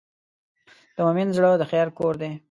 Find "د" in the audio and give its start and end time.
0.95-0.97, 1.59-1.63